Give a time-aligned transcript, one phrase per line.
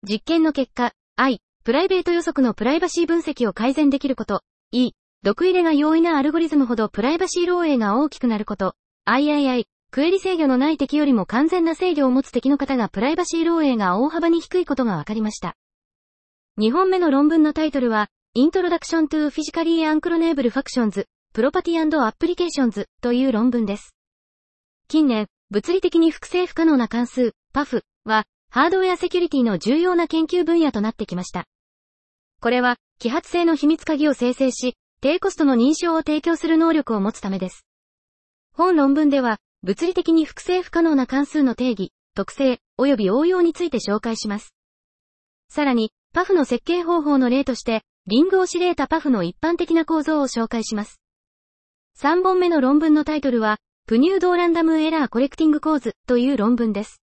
[0.08, 4.44] 実験の結果、I、プライベート予測のプライバシー分析を改善できること。
[4.72, 4.92] E、
[5.22, 8.76] 毒入れが容易なアルゴリズムほどプライバシー漏洩が大きくなること。
[9.06, 15.58] III、クエリ制御のない敵よりも完全な制御を持つ敵の方がプライバシー漏洩が大幅に低いことが分かりました。
[16.58, 23.94] 2本目の論文のタイトルは、Introduction to Physically Unclonable Factions, Property and Applications という論文です。
[24.88, 31.46] 近年、物理的に複製不可能な関数、PAF は、ハードウェアセキュリティの重要な研究分野となってきました。
[32.40, 37.66] これは、揮発性の秘密鍵を生成し、低コストの認証を提供する能力を持つためです。
[38.52, 44.54] 本論文では、物理的に複製不可能な関数の定義、特性、及び応用について紹介します。
[45.48, 51.00] さらに、パフの設計方法の例として、リングオシレータパフの一般的な構造を紹介します。
[51.98, 57.02] 3本目の論文のタイトルは、プニュードーランダムエラーコレクティング構図という論文です。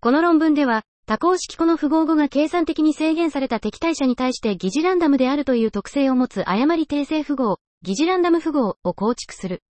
[0.00, 9.62] この論文では、多項式この符号語が計算的に制限された敵対者に対して疑似ランダムであるという特性を持つ誤り訂正符号、疑似ランダム符号を構築する。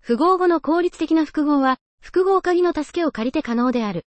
[0.00, 4.04] 符号語の効率的な複合は、複合鍵の助けを借りて可能である。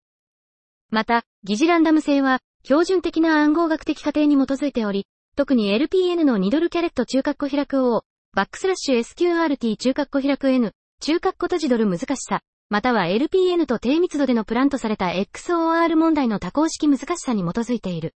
[0.89, 8.03] また、疑似ランダム性は、標準的な暗号学的過程に基づいており、特に LPN のニドルキャレット中括弧開く O、
[8.33, 10.71] バックスラッシュ SQRT 中括弧開く N、
[11.01, 18.13] 中括弧閉じドル難しさ、または LPN と低密度でのプランとされた XOR 問題の多項式難しさに基づいている。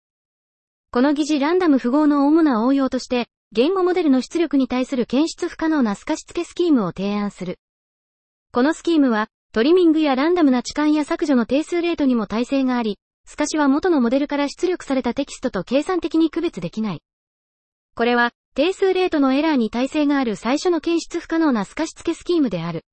[0.91, 7.61] この疑似ランダム符号の主な応用として、言語モデルの出力に対する検出不可能な透かし付けスキームを提案する。
[8.53, 17.03] このスキームは、トリミングやランダムな置換や削除の定数レートにも耐性があり、透かしは元のモデルから出力されたテキストと計算的に区別できない。
[17.95, 22.85] これは、定数レートのエラーに耐性がある最初の検出不可能な透かし付けスキームである。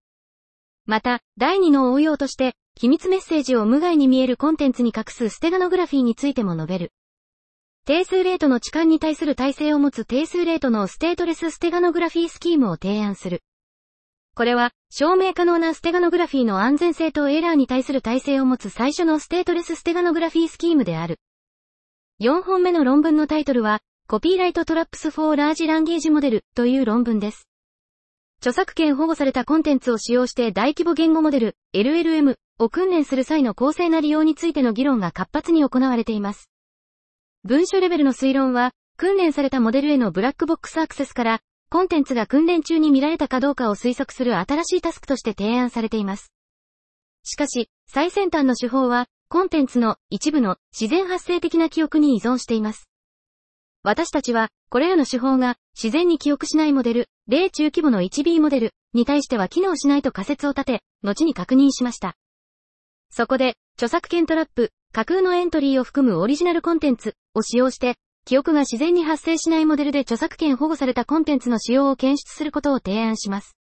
[0.88, 6.92] また、第2の応用として、機密メッセージを無害に見えるコンテンツに隠すステガノグラフィーについても述べる。
[7.86, 13.44] 定数レートの置換に対する耐性を持つ定数レートのステートレスステガノグラフィースキームを提案する。
[14.34, 21.20] これは、証明可能なステガノグラフィーの安全性とエラーに対する耐性を持つ最初のステートレスステガノグラフィースキームである。
[22.22, 27.47] 4本目の論文のタイトルは、コピーライトトラップスフォーラージランゲージモデルという論文です。
[28.40, 36.50] 著作権保護されたコンテンツを使用して大規模言語モデル、LLM を訓練する際の公正な利用についての議論が活発に行われています。
[37.44, 41.40] 文書レベルの推論は、訓練されたモデルへのブラックボックスアクセスから、
[41.72, 46.32] コンテンツが訓練中に見られたかどうかを推測する新しいタスクとして提案されています。
[47.24, 52.87] しかし、最先端の手法は、コンテンツの一部の自然発生的な記憶に依存しています。
[53.84, 62.16] 私たちは、これらの手法が自然に記憶しないモデル、例中規模の 1B モデルに対しては機能しないと仮説を立て、後に確認しました。
[63.10, 67.96] そこで、著作権トラップ、架空のエントリーを含むオリジナルコンテンツを使用して、
[68.26, 73.56] 記憶が自然に発生しないモデルで著作権保護されたコンテンツの使用を検出することを提案します。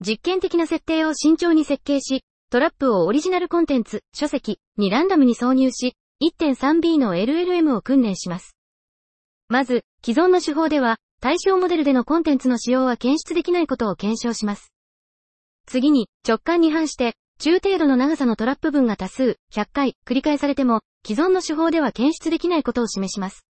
[0.00, 8.54] 実験的な設定を慎重に設計し、トラップをオリジナルコンテンツ、書籍にランダムに挿入し、1.3B の LLM を訓練します。
[9.54, 14.72] まず、既存の手法では、対象モデルでのコンテンツの使用は検出できないことを検証します。
[15.64, 23.46] 次に、直感に反して、中程度の長さのトラップ分が多数、100回、繰り返されても、既存の手法では検出できないことを示します。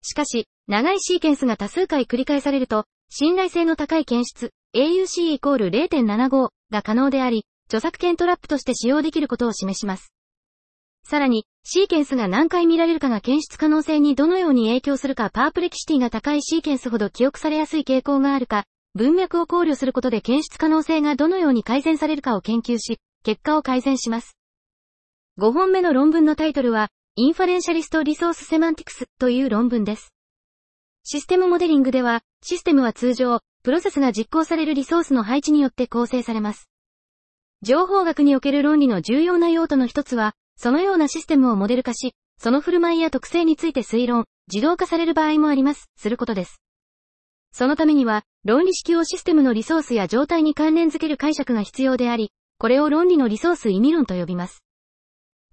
[0.00, 10.14] しかし、長いシーケンスが多数回繰り返されると、信頼性の高い検出、AUC イコール0.75が可能であり、著作権トラップとして使用できることを示します。
[11.04, 18.64] さらに、シーケンスが何回見られるかが検出可能性にどのように影響するかパープレキシティが高いシーケンスほど記憶されやすい傾向があるか、
[18.94, 24.36] 文脈を考慮することで検出可能性がどのように改善されるかを研究し、結果を改善します。
[25.38, 30.12] 5本目の論文のタイトルは、インファレンシャリストリソースセマンティクスという論文です。
[31.04, 36.68] システムモデリングでは、システムは通常、プロセスが実行されるリソースの配置によって構成されます。
[37.62, 46.60] 情報学における論理の重要な用途の一つは、そのようなシステムをモデル化し、その振る舞いや特性について推論、自動化される場合もあります、することです。
[47.50, 54.62] そのためには、論理式をシステムのリソースや状態に関連づける解釈が必要であり、これを論理のリソース意味論と呼びます。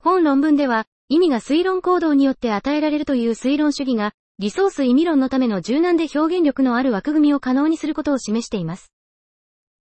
[0.03, 8.91] 本論文では、意味が推論行動によって与えられるという推論主義が、リソース意味論のための柔軟で表現力のある枠組みを可能にすることを示しています。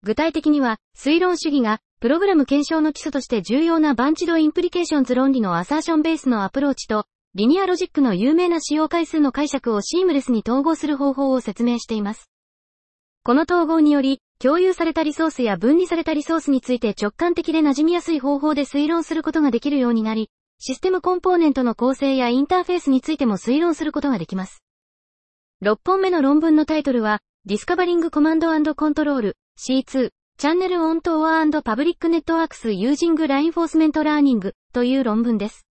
[0.03, 12.29] 具体的には、推論主義が、プログラム検証の基礎として重要な Bunched Implications 論理のアサーションベースのアプローチと、 Linear Logic の有名な使用回数の解釈をシームレスに統合する方法を説明しています。
[13.23, 20.29] この統合により、共有されたリソースや分離されたリソースについて直感的で馴染みやすい方法で推論することができるようになり、
[20.59, 24.61] システムコンポーネントの構成やインターフェースについても推論することができます。
[25.63, 30.09] 6本目の論文のタイトルは、Discovering Command Control C2
[30.43, 35.65] Channel on Tower and Public Networks Using Reinforcement Learning という論文です。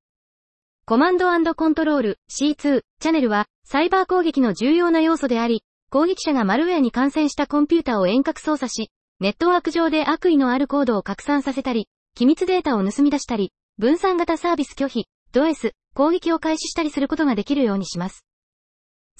[0.87, 1.27] コマンド
[1.57, 2.55] コントロール C2
[3.01, 18.25] チャンネルはサイバー攻撃の重要な要素であり、攻撃者がマルウェアに感染したコンピュータを遠隔操作し、ネットワーク上で悪意のあるコードを拡散させたり、機密データを盗み出したり、分散型サービス拒否、ド S、攻撃を開始したりすることができるようにします。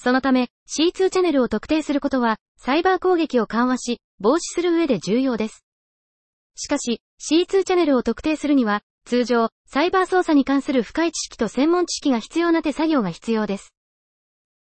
[0.03, 5.63] そのため、C2 チャンネルを特定することは、サイバー攻撃を緩和し、防止する上で重要です。
[6.55, 13.75] しかし、C2 チャンネルを特定するには、通常、サイバー操作に関する深い知識と専門知識が必要な手作業が必要です。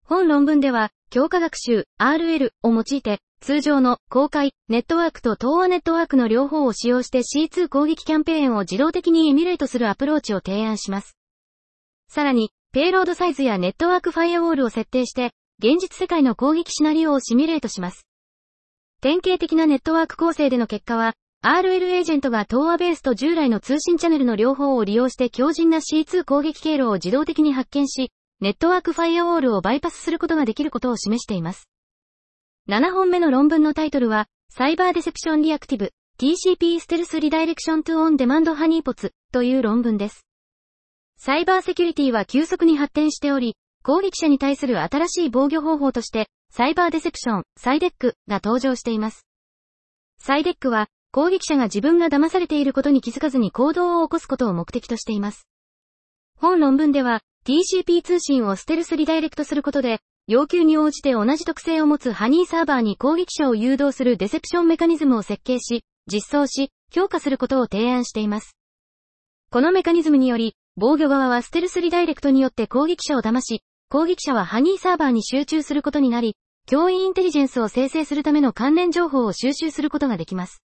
[0.04, 11.16] 本論文では、強化学習 RL を用いて、通常の公開、ネットワークと東和ネットワークの両方を使用して C2 攻撃キャンペーンを自動的にエミュレートするアプローチを提案します。
[12.08, 18.06] さらに、ペイロードサイズやネットワークファイアウォールを設定して、現実世界の攻撃シナリオをシミュレートします。
[19.00, 21.14] 典型的なネットワーク構成での結果は、
[21.44, 31.68] RL エージェントが東和ベースと従来の通信チャンネルの両方を利用して強靭な C2 攻撃経路を自動的に発見し、ネットワークファイアウォールをバイパスすることができることを示しています。
[32.68, 35.90] 7本目の論文のタイトルは、サイバーデセプションリアクティブ、
[36.20, 40.24] TCP ステルスリダイレクショントゥオンデマンドハニーポツという論文です。
[41.22, 49.26] サイバーセキュリティは急速に発展しており、攻撃者に対する新しい防御方法として、サイバーデセプション、サイデックが登場しています。
[50.18, 55.46] サイデックは、攻撃者が自分が騙されていることに気づかずに行動を起こすことを目的としています。
[56.38, 68.56] 本論文では、TCP 通信をステルスリダイレクトすることで、要求に応じて同じ特性を持つハニーサーバーに攻撃者を誘導するデセプションメカニズムを設計し、実装し、強化することを提案しています。
[69.50, 76.36] このメカニズムにより、防御側はステルスリダイレクトによって攻撃者を騙し、攻撃者はハニーサーバーに集中することになり、
[76.68, 80.62] 脅威インテリジェンスを生成するための関連情報を収集することができます。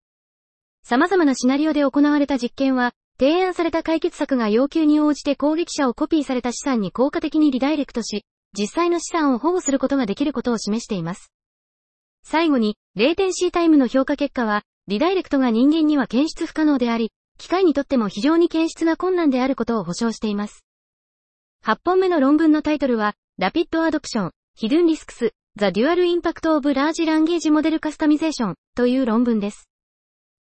[0.83, 8.25] 様々なシナリオで行われた実験は、提案された解決策が要求に応じて攻撃者をコピーされた資産に効果的にリダイレクトし、
[8.59, 11.31] 実際の資産を保護することができることを示しています。
[12.25, 20.63] 最後に、0点 C タイムの評価結果は、リダイレクトが人間には検出不可能であり、機械にとっても非常に検出が困難であることを保証しています。
[21.65, 29.71] 8本目の論文のタイトルは、ラピッドアドプション、ヒドゥンリスクス、ザ・デュアル・インパクト・オブ・ラージ・ランゲージ・モデル・カスタミゼーションという論文です。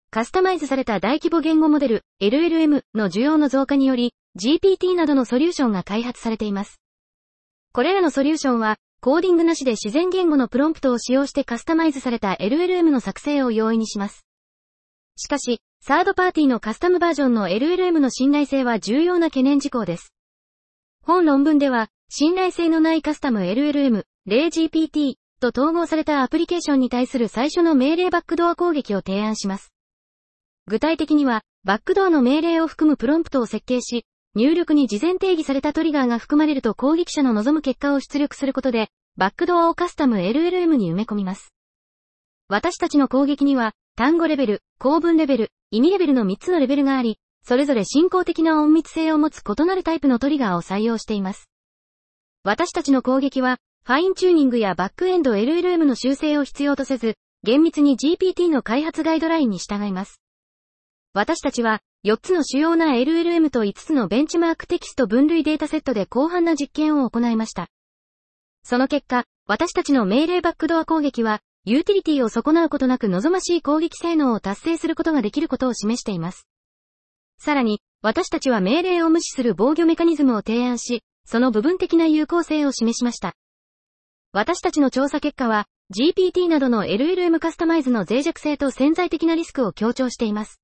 [0.09, 6.81] カスタマイズされた大規模言語モデル LLM の需要の増加により GPT などのソリューションが開発されています。
[7.71, 14.25] これらのソリューションはコーディングなしで自然言語のプロンプトを使用してカスタマイズされた LLM の作成を容易にします。
[15.15, 20.13] しかし、サードパーティーのカスタムバージョンの LLM の信頼性は重要な懸念事項です。
[21.03, 29.73] 本論文では、信頼性のないカスタム LLM、例 GPT と統合されたアプリケーションに対する最初の命令バックドア攻撃を提案します。
[30.67, 34.05] 具体的には、バックドアの命令を含むプロンプトを設計し、
[34.35, 41.53] 入力に事前定義されたトリガーが含まれると攻撃者の望む結果を出力することで、バックドアをカスタム LLM に埋め込みます。
[42.49, 51.49] 私たちの攻撃には、単語レベル、構文レベル、意味レベルの3つのレベルがあり、それぞれ進行的な隠密性を持つ異なるタイプのトリガーを採用しています。
[52.43, 60.21] 私たちの攻撃は、ファインチューニングやバックエンド LLM の修正を必要とせず、厳密に GPT の開発ガイドラインに従います。
[61.13, 67.67] 私たちは、4つの主要な LLM と5つのベンチマークテキスト分類データセットで広範な実験を行いました。
[68.63, 76.47] その結果、私たちの命令バックドア攻撃は、ユーティリティを損なうことなく望ましい攻撃性能を達成することができることを示しています。
[77.37, 83.33] さらに、私たちは命令を無視する防御メカニズムを提案し、その部分的な有効性を示しました。
[84.31, 90.61] 私たちの調査結果は、GPT などの LLM カスタマイズの脆弱性と潜在的なリスクを強調しています。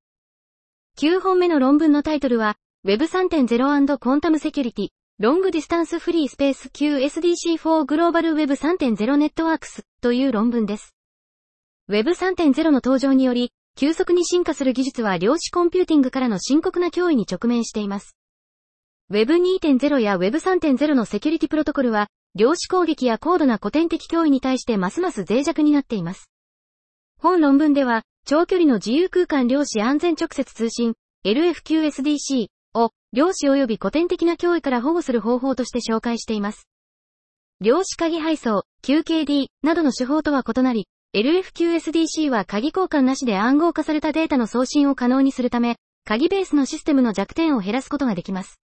[0.98, 4.88] 9本目の論文のタイトルは、Web3.0& Quantum Security
[5.18, 10.94] Long Distance Free Space QSDC for Global Web 3.0 Networks という論文です。
[11.88, 18.16] Web 3.0の登場により、急速に進化する技術は量子コンピューティングからの深刻な脅威に直面しています。
[19.10, 26.30] Web 2.0や Web 3.0のセキュリティプロトコルは、量子攻撃や高度な古典的脅威に対してますます脆弱になっています。
[27.20, 30.94] 本論文では、長距離の自由空間量子安全直接通信、
[31.26, 36.68] LFQSDC を、量子及び古典的な脅威から保護する方法として紹介しています。
[37.62, 48.60] 量子鍵配送、QKD などの手法とは異なり、LFQSDC は鍵交換なしで暗号化されたデータの送信を可能にするため、鍵ベースのシステムの弱点を減らすことができます。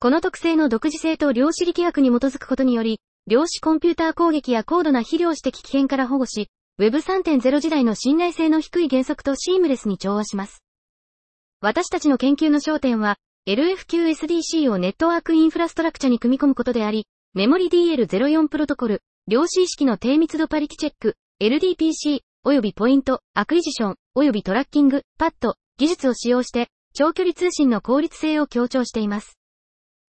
[0.00, 6.48] この特性の独自性と量子力学に基づくことにより、量子コンピューター攻撃や高度な非量子的危険から保護し、
[6.80, 10.64] Web3.0 時代の信頼性の低い原則とシームレスに調和します。
[11.60, 29.38] 私たちの研究の焦点は、LFQSDC をネットワークインフラストラクチャに組み込むことであり、メモリ DL04 プロトコル、量子意識の低密度パリティチェック、LDPC、及びポイント、 Acquisition、及びトラッキング、 PAT、技術を使用して、長距離通信の効率性を強調しています。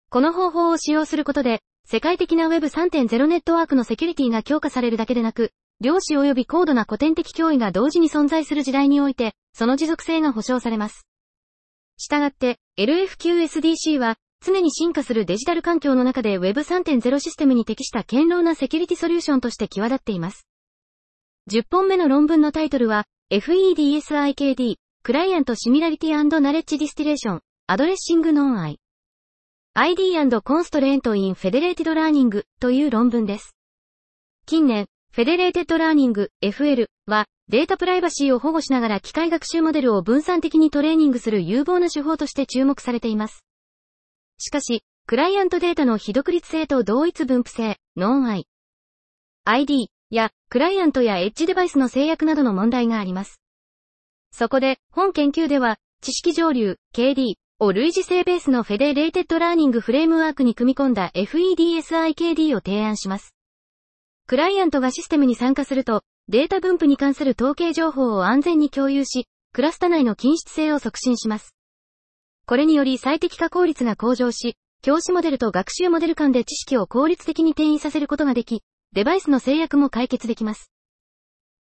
[0.09, 5.50] この方法を使用することで、世界的な Web3.0 ネットワークのセキュリティが強化されるだけでなく、
[5.83, 11.07] 量子及び高度な古典的脅威が同時に存在する時代において、その持続性が保証されます。
[11.99, 20.47] したがって、LFQSDC は、常に進化するデジタル環境の中で Web3.0 システムに適した堅牢なセキュリティソリューションとして際立っています。
[21.51, 30.02] 10本目の論文のタイトルは、FEDSIKD、 Client Similarity Knowledge Distillation、Addressing Non-IID &
[30.41, 33.57] Constraint in Federated Learning という論文です。
[34.45, 43.45] 近年、 Federated Learning FL はデータプライバシーを保護しながら機械学習モデルを分散的にトレーニングする有望な手法として注目されています。
[44.43, 53.41] しかし、クライアントデータの非独立性と同一分布性、 Non-IID やクライアントやエッジデバイスの制約などの問題があります。
[54.33, 63.37] そこで、本研究では、知識蒸留、KD を類似性ベースの Federated Learning フレームワークに組み込んだ FEDSIKD を提案します。
[64.27, 71.55] クライアントがシステムに参加すると、データ分布に関する統計情報を安全に共有し、クラスタ内の均質性を促進します。
[72.47, 80.71] これにより最適化効率が向上し、教師モデルと学習モデル間で知識を効率的に転移させることができ、デバイスの制約も解決できます。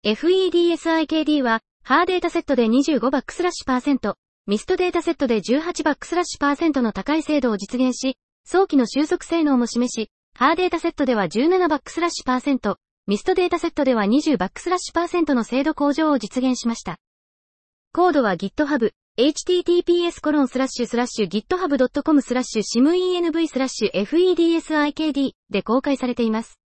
[0.03, 16.97] FEDSIKD は、ハーデータセットで25バックスラッシュパーセント、ミストデータセットで18バックスラッシュパーセントの高い精度を実現し、早期の収束性能も示し、 HAR データセットでは17バックスラッシュパーセント、 MNIST データセットでは20バックスラッシュパーセントの精度向上を実現しました。
[17.93, 26.59] コードは GitHub、https コロンスラッシュスラッシュ github.com スラッシュ simenv スラッシュ fedsikd で公開されています。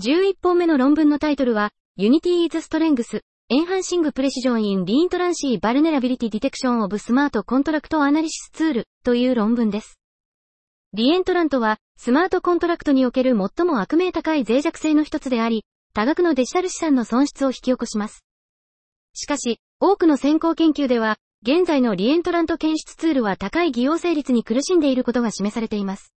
[0.00, 9.98] 11本目の論文のタイトルは、Unity is Strength Enhancing Precision in Reentrancy Vulnerability Detection of Smart Contract Analysis Tool という論文です。
[10.92, 18.22] reentrant は、スマートコントラクトにおける最も悪名高い脆弱性の一つであり、多額のデジタル資産の損失を引き起こします。
[19.12, 26.12] しかし、多くの先行研究では、現在の reentrant 検出ツールは高い偽陽性率に苦しんでいることが示されています。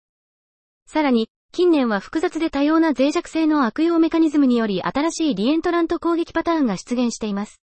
[0.88, 7.62] さらに、近年は複雑で多様な脆弱性の悪用メカニズムにより新しい reentrant 攻撃パターンが出現しています。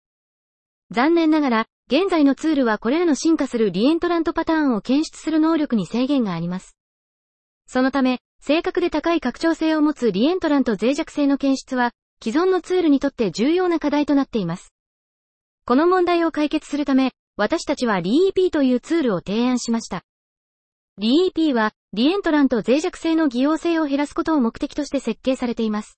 [0.89, 6.75] 残念ながら、現在のツールはこれらの進化するリエントラントパターンを検出する能力に制限があります。
[7.67, 11.91] そのため、正確で高い拡張性を持つリエントラント脆弱性の検出は、
[12.21, 14.73] 既存のツールにとって重要な課題となっています。
[15.65, 20.03] この問題を解決するため、私たちは REP というツールを提案しました。
[20.99, 25.97] REP は、リエントラント脆弱性の偽用性を減らすことを目的として設計されています。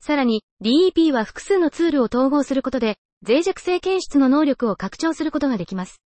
[0.00, 6.02] さらに、REP は複数のツールを統合することで、脆弱性検出の能力を拡張することができます。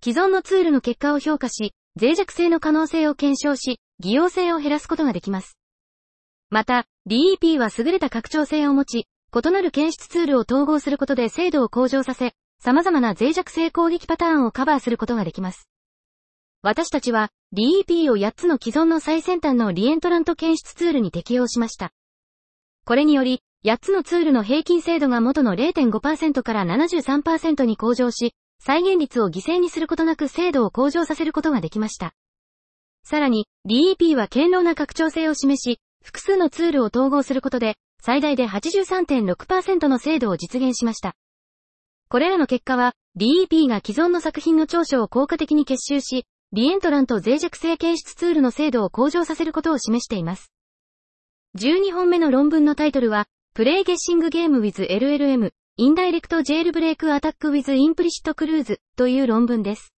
[0.00, 5.58] 既存のツールの結果を評価し、脆弱性の可能性を検証し、偽用性を減らすことができます。
[6.50, 15.70] また、DEP は優れた拡張性を持ち、異なる検出ツールを統合することで精度を向上させ、様々な脆弱性攻撃パターンをカバーすることができます。
[16.62, 21.90] 私たちは DEP を8つの既存の最先端のリエントラント検出ツールに適用しました。
[22.84, 32.12] これにより、8つのツールの平均精度が元の0.5%から73%に向上し、再現率を犠牲にすることなく精度を向上させることができました。
[33.04, 41.14] さらに、DEP は堅牢な拡張性を示し、複数のツールを統合することで、最大で83.6%の精度を実現しました。
[42.10, 50.52] これらの結果は、DEP が既存の作品の長所を効果的に結集し、リエントランと脆弱性検出ツールの精度を向上させることを示しています。
[51.56, 59.94] 12本目の論文のタイトルは、プレイゲッシングゲーム with LLM、インダイレクトジェールブレイクアタック with implicit cruise という論文です。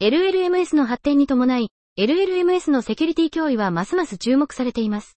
[0.00, 1.68] LLMS の発展に伴い、
[2.00, 5.16] LLMS のセキュリティ脅威はますます注目されています。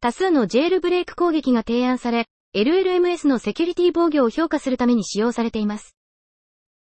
[0.00, 5.96] 多数のジェールブレイク攻撃が提案され、LLMS のセキュリティ防御を評価するために使用されています。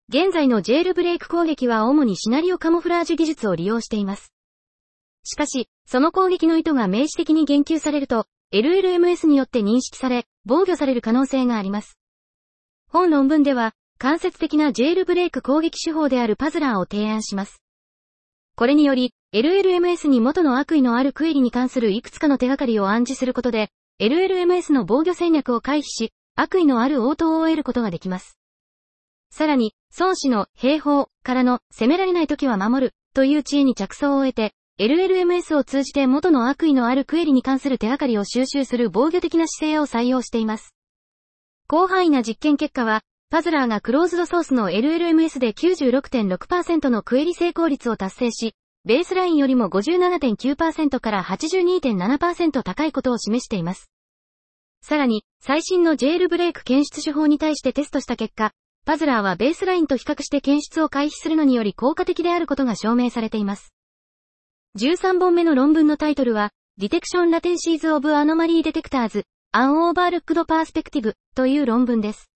[0.09, 4.33] 現在のジェールブレイク攻撃は主にシナリオカモフラージュ技術を利用しています。
[5.23, 11.97] しかし、その攻撃の意図が明示的に言及されると、LLMS によって認識され、防御される可能性があります。
[12.89, 17.63] 本論文では、間接的なジェールブレイク攻撃手法であるパズラーを提案します。
[18.57, 23.69] これにより、LLMS に元の悪意のあるクエリに関するいくつかの手がかりを暗示することで、
[24.01, 28.39] LLMS の防御戦略を回避し、悪意のある応答を得ることができます。
[29.29, 40.73] さらに、孫子の兵法からの攻められない時は守るという知恵に着想を得て、LLMS を通じて元の悪意のあるクエリに関する手がかりを収集する防御的な姿勢を採用しています。
[41.69, 53.91] 広範囲な実験結果は、パズラーがクローズドソースの LLMS で96.6%のクエリ成功率を達成し、ベースラインよりも57.9%から82.7%高いことを示しています。
[54.81, 63.71] さらに、最新のジェールブレイク検出手法に対してテストした結果、パズラーはベースラインと比較して検出を回避するのにより効果的であることが証明されています。
[64.79, 72.31] 13本目の論文のタイトルは、Detection Latencies of Anomaly Detectors, An Overlooked Perspective という論文です。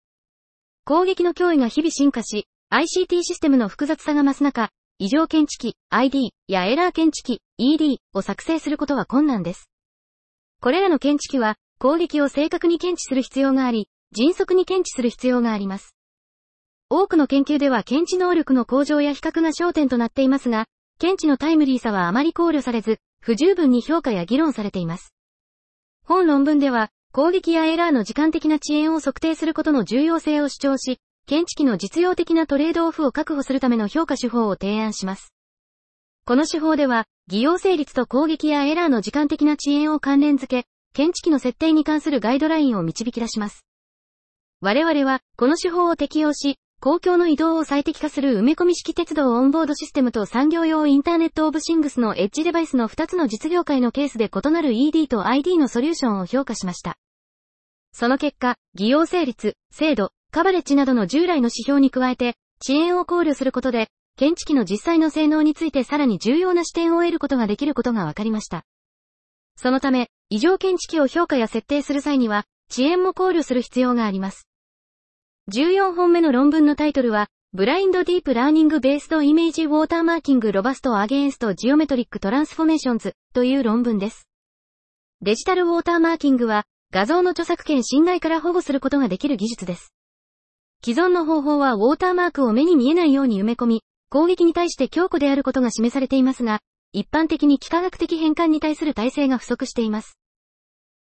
[0.84, 9.68] 攻撃の脅威が日々進化し、ICT システムの複雑さが増す中、異常検知器、ID やエラー検知器、ED を作成することは困難です。
[10.60, 15.96] これらの検知器は、攻撃を正確に検知する必要があり、迅速に検知する必要があります。
[16.88, 20.66] 多くの研究では検知能力の向上や比較が焦点となっていますが、
[21.00, 25.12] 検知のタイムリーさはあまり考慮されず、不十分に評価や議論されています。
[26.04, 35.32] 本論文では、攻撃やエラーの時間的な遅延を測定することの重要性を主張し、検知器の実用的なトレードオフを確保するための評価手法を提案します。
[36.26, 43.64] この手法では、偽用成立と攻撃やエラーの時間的な遅延を関連付け、検知器の設定に関するガイドラインを導き出します。
[44.60, 56.98] 我々は、この手法を適用し、公共の移動を最適化する埋め込み式鉄道オンボードシステムと産業用インターネットオブシングスのエッジデバイスの2つの実業界のケースで異なる ED と ID のソリューションを評価しました。
[57.92, 68.64] その結果、偽陽性率、精度、カバレッジなどの従来の指標に加えて、遅延を考慮することで、検知器の実際の性能についてさらに重要な視点を得ることができることが分かりました。
[69.54, 74.48] そのため、異常検知器を評価や設定する際には、遅延も考慮する必要があります。
[75.52, 84.26] 14本目の論文のタイトルは、 Blind Deep Learning Based Image Watermarking Robust Against Geometric Transformations という論文です。
[85.20, 89.94] デジタルウォーターマーキングは、画像の著作権侵害から保護することができる技術です。
[90.84, 96.60] 既存の方法はウォーターマークを目に見えないように埋め込み、攻撃に対して強固であることが示されていますが、
[96.92, 100.18] 一般的に幾何学的変換に対する体制が不足しています。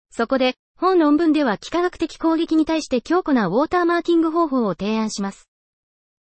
[0.10, 5.50] そこで、本論文では幾何学的攻撃に対して強固なウォーターマーキング方法を提案します。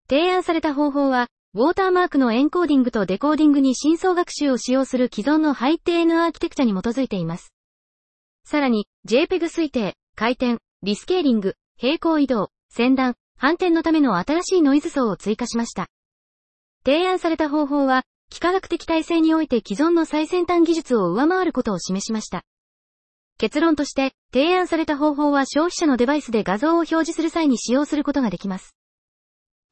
[0.09, 7.53] 提案された方法は、ウォーターマークのエンコーディングとデコーディングに深層学習を使用する既存のハイテーヌアーキテクチャに基づいています。
[8.45, 15.87] さらに、JPEG 推定、回転、リスケーリング、平行移動、先断、反転のための新しいノイズ層を追加しました。
[16.85, 22.43] 提案された方法は、幾何学的体制において既存の最先端技術を上回ることを示しました。
[23.39, 28.77] 結論として、提案された方法は消費者のデバイスで画像を表示する際に使用することができます。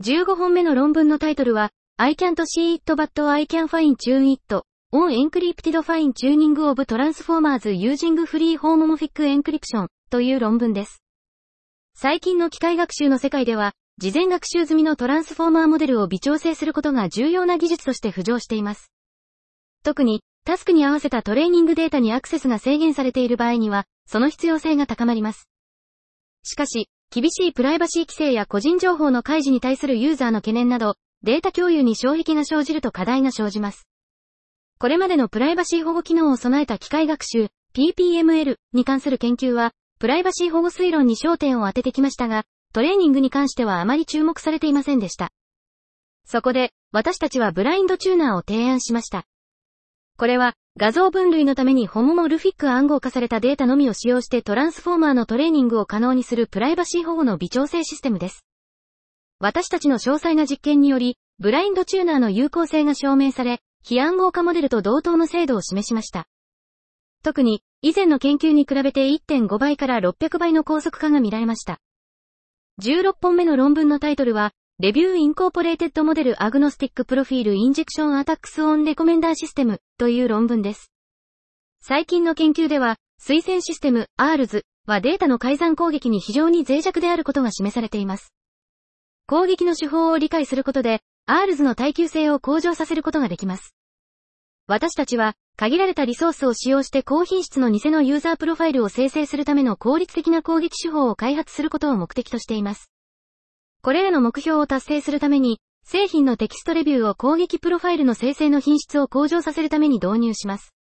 [0.02, 4.62] 15本目の論文のタイトルは、I can't see it but I can fine tune it
[4.94, 11.02] on encrypted fine tuning of transformers using free homomorphic encryption という論文です。
[12.00, 18.92] 最近の機械学習の世界では、事前学習済みのトランスフォーマーモデルを微調整することが重要な技術として浮上しています。
[19.82, 25.48] 特に、タスクに合わせたトレーニングデータにアクセスが制限されている場合には、その必要性が高まります。
[26.44, 33.88] しかし、厳しいプライバシー規制や個人情報の開示に対するユーザーの懸念など、データ共有に障壁が生じると課題が生じます。
[34.78, 45.30] これまでのプライバシー保護機能を備えた機械学習、PPML に関する研究は、プライバシー保護推論に焦点を当ててきましたが、トレーニングに関してはあまり注目されていませんでした。
[46.24, 49.24] そこで、私たちはブラインドチューナーを提案しました。
[50.16, 58.44] これは、画像分類のためにホモモルフィック暗号化されたデータのみを使用してトランスフォーマーのトレーニングを可能にするプライバシー保護の微調整システムです。
[59.40, 66.26] 私たちの詳細な実験により、 BlindTuner の有効性が証明され、非暗号化モデルと同等の精度を示しました。
[67.22, 71.78] 特に、以前の研究に比べて1.5倍から600倍の高速化が見られました。
[72.82, 80.92] 16本目の論文のタイトルは、 Review Incorporated Model Agnostic Profile Injection Attacks on Recommender System という論文です。
[81.80, 88.32] 最近の研究では、推薦システム ARS はデータの改ざん攻撃に非常に脆弱であることが示されています。
[89.26, 93.74] 攻撃の手法を理解することで、ARS の耐久性を向上させることができます。
[94.68, 102.90] 私たちは、限られたリソースを使用して高品質の偽のユーザープロファイルを生成するための効率的な攻撃手法を開発することを目的としています。
[103.80, 110.74] これらの目標を達成するために、製品のテキストレビューを攻撃プロファイルの生成の品質を向上させるために導入します。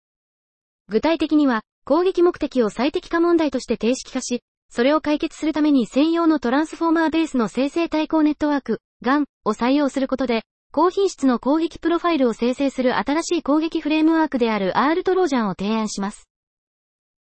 [0.89, 10.43] 具体的には、攻撃目的を最適化問題として定式化し、それを解決するために専用のトランスフォーマーベースの生成対抗ネットワーク、GAN を採用することで、
[10.77, 16.29] 高品質の攻撃プロファイルを生成する新しい攻撃フレームワークである R トロージャンを提案します。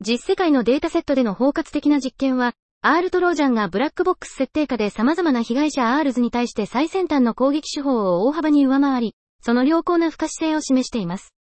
[0.01, 11.33] 実世界のデータセットでの包括的な実験は、R トロージャンがブラックボックス設定下で様々な被害者 Rs に対して最先端の攻撃手法を大幅に上回り、その良好な不可視性を示しています。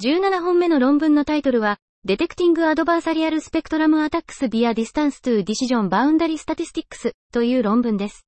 [0.00, 8.27] 17本目の論文のタイトルは、Detecting Adversarial Spectrum Attacks via Distance to Decision Boundary Statistics という論文です。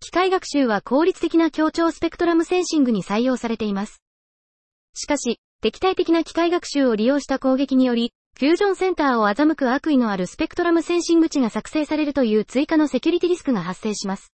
[0.00, 4.00] 機械学習は効率的な協調スペクトラムセンシングに採用されています。
[4.94, 14.32] しかし、敵対的な機械学習を利用した攻撃により、 fusion center を欺く悪意のあるスペクトラムセンシング値が作成されるという追加のセキュリティリスクが発生します。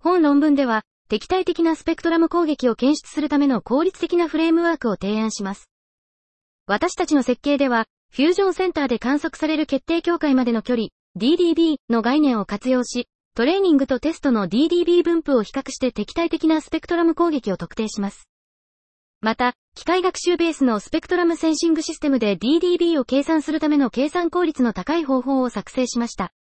[0.00, 5.68] 本論文では、敵対的なスペクトラム攻撃を検出するための効率的なフレームワークを提案します。
[6.66, 18.28] 私たちの設計では、フュージョンセンターで観測される決定境界までの距離、DDB の概念を活用し、トレーニングとテストの DDB 分布を比較して敵対的なスペクトラム攻撃を特定します。
[19.20, 26.32] また、機械学習ベースのスペクトラムセンシングシステムで DDB を計算するための計算効率の高い方法を作成しました。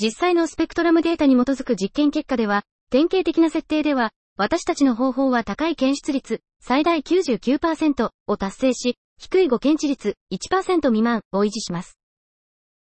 [0.00, 11.98] 実際のスペクトラムデータに基づく実験結果では、典型的な設定では、私たちの方法は高い検出率、最大99%を達成し、低い誤検知率1%未満を維持します。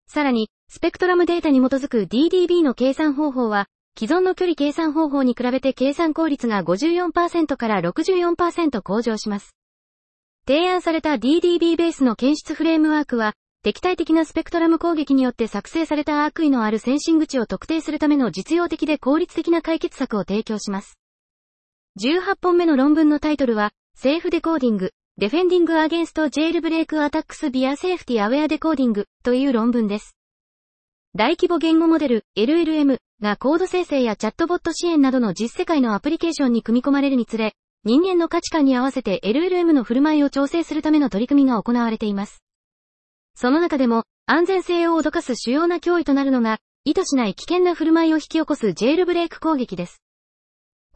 [0.08, 3.66] さらに、スペクトラムデータに基づく DDB の計算方法は、
[3.98, 9.54] 既存の距離計算方法に比べて計算効率が54%から64%向上します。
[10.46, 20.98] 提案された DDB ベースの検出フレームワークは、敵対的なスペクトラム攻撃によって作成された悪意のあるセンシング値を特定するための実用的で効率的な解決策を提供します。
[22.00, 30.16] 18本目の論文のタイトルは、 SafeDecoding、Defending Against Jailbreak Attacks via Safety Aware Decoding という論文です。
[31.16, 37.52] 大規模言語モデル LLM がコード生成やチャットボット支援などの実世界のアプリケーションに組み込まれるにつれ、
[37.84, 42.42] 人間の価値観に合わせて LLM の振る舞いを調整するための取り組みが行われています。
[43.36, 50.02] その中でも、安全性を脅かす主要な脅威となるのが、意図しない危険な振る舞いを引き起こす jailbreak 攻撃です。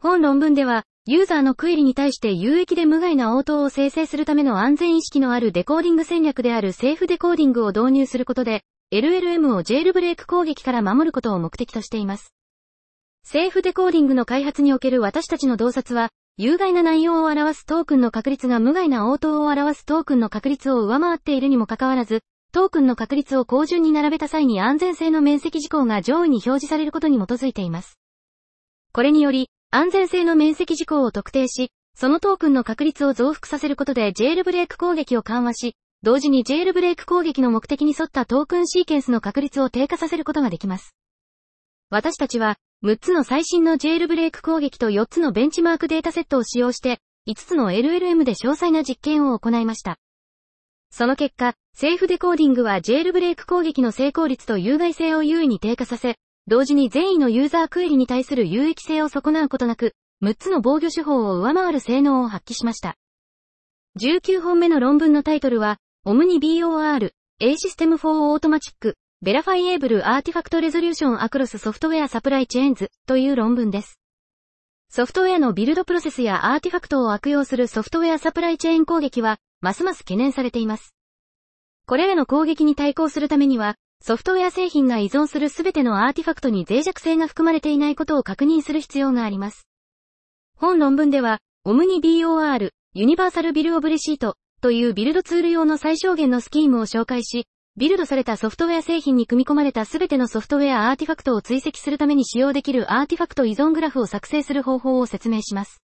[0.01, 12.33] 本論文では、ユーザーのクエリに対して有益で無害な応答を生成するための安全意識のある decoding 戦略である SafeDecoding を導入することで、LLM を jailbreak 攻撃から守ることを目的としています。
[13.23, 22.21] SafeDecoding の開発における私たちの洞察は、有害な内容を表すトークンの確率が無害な応答を表すトークンの確率を上回っているにもかかわらず、
[22.51, 27.99] トークンの確率を降順に並べた際に安全性の免責事項が上位に表示されることに基づいています。
[28.91, 40.95] これにより、安全性の免責事項を特定し、そのトークンの確率を増幅させることで jailbreak 攻撃を緩和し、同時に jailbreak 攻撃の目的に沿ったトークンシーケンスの確率を低下させることができます。
[41.89, 49.97] 私たちは、6つの最新の jailbreak 攻撃と4つのベンチマークデータセットを使用して、5つの LLM で詳細な実験を行いました。
[50.89, 56.15] その結果、 SafeDecoding は jailbreak 攻撃の成功率と有害性を有意に低下させ、
[56.47, 62.95] 同時に善意のユーザークエリに対する有益性を損なうことなく、6つの防御手法を上回る性能を発揮しました。
[63.99, 73.99] 19本目の論文のタイトルは、オムニ BOR、A System for Automatic Verifiable Artifact Resolution Across Software Supply Chains という論文です。
[74.89, 80.95] ソフトウェアのビルドプロセスやアーティファクトを悪用するソフトウェアサプライチェーン攻撃は、ますます懸念されています。
[81.85, 89.67] これらの攻撃に対抗するためには、ソフトウェア製品が依存するすべてのアーティファクトに脆弱性が含まれていないことを確認する必要があります。
[90.55, 105.81] 本論文では、OmniBOR、 Universal Bill of Receipt というビルドツール用の最小限のスキームを紹介し、ビルドされたソフトウェア製品に組み込まれたすべてのソフトウェアアーティファクトを追跡するために使用できるアーティファクト依存グラフを作成する方法を説明します。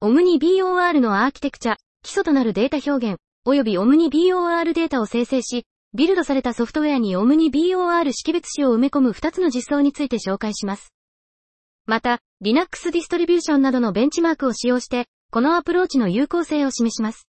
[0.00, 10.94] OmniBOR のアーキテクチャ、基礎となるデータ表現、及び OmniBOR データを生成し、ビルドされたソフトウェアに OmniBOR 識別子を埋め込む2つの実装について紹介します。
[11.86, 17.26] また、Linux ディストリビューションなどのベンチマークを使用して、このアプローチの有効性を示します。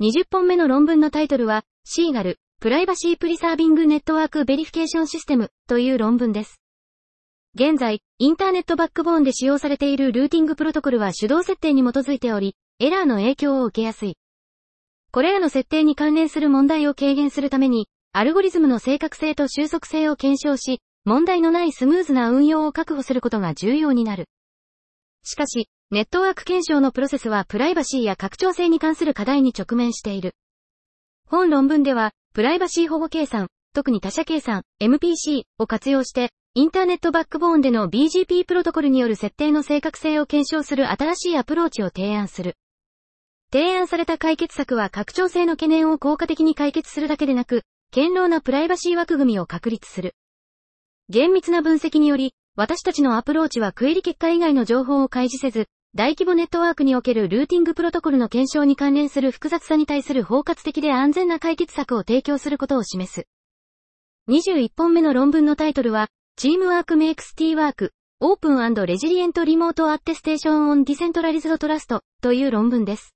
[0.00, 6.60] 20本目の論文のタイトルは、 Seagull、Privacy Preserving Network Verification System という論文です。
[7.54, 14.18] 現在、インターネットバックボーンで使用されているルーティングプロトコルは手動設定に基づいており、エラーの影響を受けやすい。
[15.12, 24.24] これらの設定に関連する問題を軽減するために、アルゴリズムの正確性と収束性を検証し、問題のないスムーズな運用を確保することが重要になる。
[25.22, 30.34] しかし、ネットワーク検証のプロセスはプライバシーや拡張性に関する課題に直面している。
[31.30, 42.56] 本論文では、プライバシー保護計算、特に他社計算、MPC を活用して、インターネットバックボーンでの BGP プロトコルによる設定の正確性を検証する新しいアプローチを提案する。
[43.52, 47.62] 提案された解決策は拡張性の懸念を効果的に解決するだけでなく、
[47.94, 50.16] 堅牢なプライバシー枠組みを確立する。
[51.08, 63.28] 厳密な分析により、私たちのアプローチはクエリ結果以外の情報を開示せず、大規模ネットワークにおけるルーティングプロトコルの検証に関連する複雑さに対する包括的で安全な解決策を提供することを示す。
[64.28, 73.14] 21本目の論文のタイトルは、 Teamwork Makes TEE Work、Open Resilient Remote Attestation on Decentralized Trust という論文です。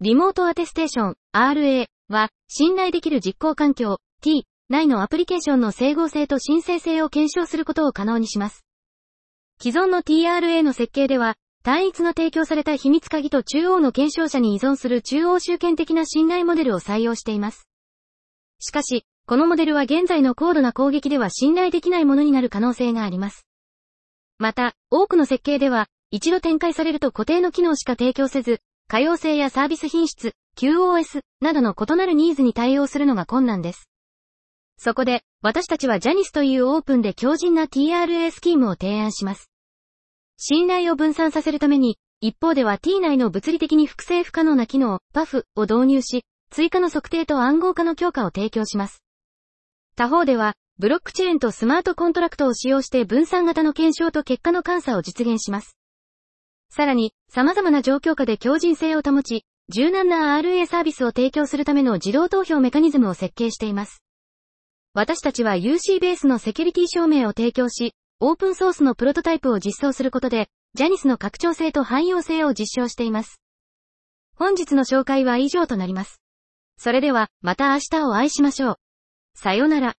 [0.00, 8.64] リモートアテステーション RA は、信頼できる実行環境 T 内のアプリケーションの整合性と申請性を検証することを可能にします。
[9.62, 17.66] 既存の TRA の設計では、単一の提供された秘密鍵と中央の検証者に依存する中央集権的な信頼モデルを採用しています。
[18.60, 23.48] しかし、このモデルは現在の高度な攻撃では信頼できないものになる可能性があります。
[24.38, 33.90] また、多くの設計では、一度展開されると固定の機能しか提供せず、可用性やサービス品質、QoS などの異なるニーズに対応するのが困難です。
[34.78, 39.50] そこで、私たちは JANICE というオープンで強靭な TRA スキームを提案します。
[40.38, 49.02] 信頼を分散させるために、一方では T 内の物理的に複製不可能な機能、PAF を導入し、追加の測定と暗号化の強化を提供します。
[49.96, 55.76] 他方では、ブロックチェーンとスマートコントラクトを使用して分散型の検証と結果の監査を実現します。
[56.68, 64.02] さらに、様々な状況下で強靭性を保ち、柔軟な RA サービスを提供するための自動投票メカニズムを設計しています。
[64.92, 73.42] 私たちは UC ベースのセキュリティ証明を提供し、オープンソースのプロトタイプを実装することで、ジャニスの拡張性と汎用性を実証しています。
[74.34, 76.22] 本日の紹介は以上となります。
[76.78, 78.76] それでは、また明日をお会いしましょう。
[79.34, 79.96] さよなら。